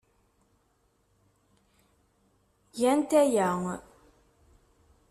[2.79, 3.49] Gant aya.